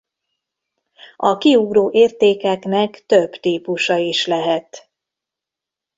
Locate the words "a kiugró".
1.17-1.91